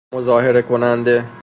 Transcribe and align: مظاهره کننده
مظاهره 0.13 0.61
کننده 0.61 1.23